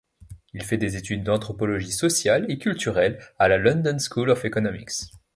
[0.55, 5.03] Il fait des études d'anthropologie sociale et culturelle à la London School of Economics.